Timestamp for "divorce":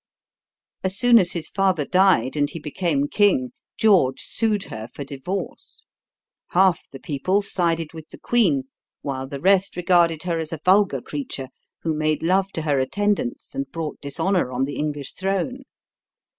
5.03-5.85